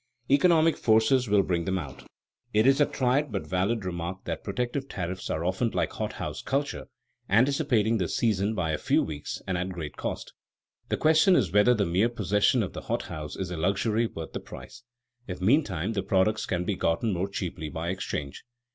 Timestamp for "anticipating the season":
7.29-8.55